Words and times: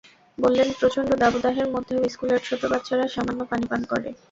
বললেন, 0.37 0.69
প্রচণ্ড 0.79 1.09
দাবদাহের 1.15 1.67
মধ্যেও 1.69 2.01
স্কুলের 2.09 2.41
ছোট 2.43 2.61
বাচ্চারা 2.71 3.05
সামান্য 3.07 3.41
পানি 3.45 3.65
পান 3.71 3.81
করে। 3.91 4.09